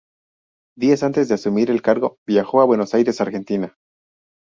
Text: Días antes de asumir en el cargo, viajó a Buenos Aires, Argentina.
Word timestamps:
Días 0.75 1.03
antes 1.03 1.27
de 1.27 1.35
asumir 1.35 1.69
en 1.69 1.75
el 1.75 1.83
cargo, 1.83 2.17
viajó 2.25 2.59
a 2.59 2.65
Buenos 2.65 2.95
Aires, 2.95 3.21
Argentina. 3.21 3.77